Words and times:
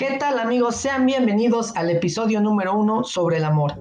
¿Qué 0.00 0.16
tal 0.18 0.38
amigos? 0.38 0.76
Sean 0.76 1.04
bienvenidos 1.04 1.76
al 1.76 1.90
episodio 1.90 2.40
número 2.40 2.74
uno 2.74 3.04
sobre 3.04 3.36
el 3.36 3.44
amor. 3.44 3.74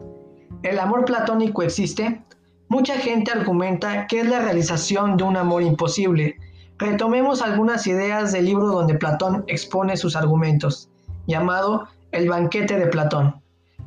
¿El 0.64 0.78
amor 0.78 1.06
platónico 1.06 1.64
existe? 1.64 2.22
Mucha 2.68 2.96
gente 2.96 3.32
argumenta 3.32 4.06
que 4.06 4.20
es 4.20 4.28
la 4.28 4.42
realización 4.42 5.16
de 5.16 5.24
un 5.24 5.38
amor 5.38 5.64
imposible. 5.64 6.36
Retomemos 6.78 7.42
algunas 7.42 7.88
ideas 7.88 8.34
del 8.34 8.48
libro 8.48 8.68
donde 8.68 8.96
Platón 8.96 9.46
expone 9.48 9.96
sus 9.96 10.18
argumentos, 10.18 10.90
llamado 11.26 11.88
El 12.12 12.28
banquete 12.28 12.78
de 12.78 12.88
Platón. 12.88 13.42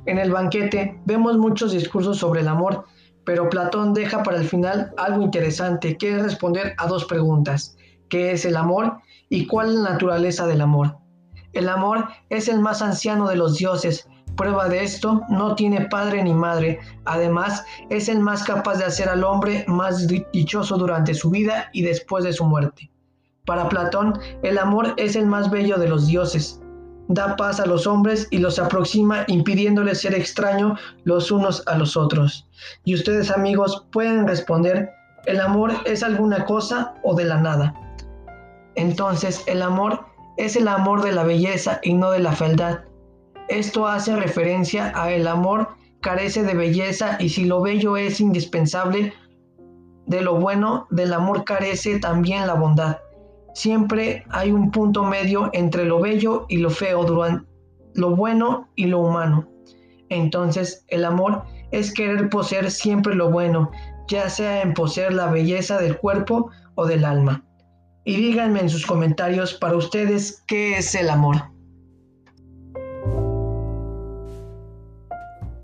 En 0.06 0.16
el 0.16 0.32
banquete 0.32 0.98
vemos 1.04 1.36
muchos 1.36 1.72
discursos 1.72 2.16
sobre 2.16 2.40
el 2.40 2.48
amor, 2.48 2.86
pero 3.26 3.50
Platón 3.50 3.92
deja 3.92 4.22
para 4.22 4.38
el 4.38 4.48
final 4.48 4.94
algo 4.96 5.20
interesante, 5.20 5.98
que 5.98 6.16
es 6.16 6.22
responder 6.22 6.72
a 6.78 6.86
dos 6.86 7.04
preguntas. 7.04 7.76
¿Qué 8.08 8.32
es 8.32 8.46
el 8.46 8.56
amor 8.56 9.00
y 9.28 9.46
cuál 9.46 9.68
es 9.68 9.74
la 9.74 9.90
naturaleza 9.90 10.46
del 10.46 10.62
amor? 10.62 11.01
El 11.52 11.68
amor 11.68 12.08
es 12.30 12.48
el 12.48 12.60
más 12.60 12.82
anciano 12.82 13.28
de 13.28 13.36
los 13.36 13.58
dioses. 13.58 14.08
Prueba 14.36 14.68
de 14.68 14.82
esto, 14.82 15.22
no 15.28 15.54
tiene 15.54 15.86
padre 15.88 16.22
ni 16.22 16.32
madre. 16.32 16.80
Además, 17.04 17.64
es 17.90 18.08
el 18.08 18.20
más 18.20 18.44
capaz 18.44 18.76
de 18.76 18.84
hacer 18.84 19.08
al 19.08 19.24
hombre 19.24 19.64
más 19.68 20.06
dichoso 20.32 20.78
durante 20.78 21.14
su 21.14 21.30
vida 21.30 21.68
y 21.72 21.82
después 21.82 22.24
de 22.24 22.32
su 22.32 22.44
muerte. 22.44 22.90
Para 23.44 23.68
Platón, 23.68 24.18
el 24.42 24.58
amor 24.58 24.94
es 24.96 25.16
el 25.16 25.26
más 25.26 25.50
bello 25.50 25.76
de 25.76 25.88
los 25.88 26.06
dioses. 26.06 26.60
Da 27.08 27.36
paz 27.36 27.60
a 27.60 27.66
los 27.66 27.86
hombres 27.86 28.28
y 28.30 28.38
los 28.38 28.58
aproxima 28.58 29.24
impidiéndoles 29.26 30.00
ser 30.00 30.14
extraños 30.14 30.80
los 31.04 31.30
unos 31.30 31.62
a 31.66 31.76
los 31.76 31.96
otros. 31.96 32.48
Y 32.84 32.94
ustedes 32.94 33.30
amigos 33.30 33.86
pueden 33.90 34.26
responder, 34.26 34.90
¿el 35.26 35.40
amor 35.40 35.72
es 35.84 36.02
alguna 36.02 36.44
cosa 36.44 36.94
o 37.02 37.14
de 37.14 37.24
la 37.24 37.38
nada? 37.38 37.74
Entonces, 38.76 39.42
el 39.46 39.60
amor 39.60 40.06
es 40.36 40.56
el 40.56 40.68
amor 40.68 41.02
de 41.02 41.12
la 41.12 41.24
belleza 41.24 41.80
y 41.82 41.94
no 41.94 42.10
de 42.10 42.20
la 42.20 42.32
fealdad. 42.32 42.80
Esto 43.48 43.86
hace 43.86 44.16
referencia 44.16 44.92
a 44.94 45.10
el 45.10 45.26
amor 45.26 45.68
carece 46.00 46.42
de 46.42 46.54
belleza 46.54 47.16
y 47.20 47.28
si 47.28 47.44
lo 47.44 47.60
bello 47.60 47.96
es 47.96 48.20
indispensable 48.20 49.12
de 50.06 50.20
lo 50.20 50.40
bueno, 50.40 50.86
del 50.90 51.12
amor 51.12 51.44
carece 51.44 51.98
también 51.98 52.46
la 52.46 52.54
bondad. 52.54 52.98
Siempre 53.54 54.24
hay 54.30 54.50
un 54.50 54.70
punto 54.70 55.04
medio 55.04 55.50
entre 55.52 55.84
lo 55.84 56.00
bello 56.00 56.46
y 56.48 56.56
lo 56.56 56.70
feo, 56.70 57.06
lo 57.94 58.16
bueno 58.16 58.68
y 58.74 58.86
lo 58.86 59.00
humano. 59.00 59.48
Entonces, 60.08 60.84
el 60.88 61.04
amor 61.04 61.42
es 61.70 61.92
querer 61.92 62.28
poseer 62.30 62.70
siempre 62.70 63.14
lo 63.14 63.30
bueno, 63.30 63.70
ya 64.08 64.28
sea 64.28 64.62
en 64.62 64.74
poseer 64.74 65.12
la 65.14 65.26
belleza 65.26 65.78
del 65.78 65.96
cuerpo 65.98 66.50
o 66.74 66.86
del 66.86 67.04
alma 67.04 67.44
y 68.04 68.16
díganme 68.16 68.60
en 68.60 68.70
sus 68.70 68.86
comentarios 68.86 69.54
para 69.54 69.76
ustedes 69.76 70.42
qué 70.46 70.78
es 70.78 70.94
el 70.94 71.10
amor. 71.10 71.52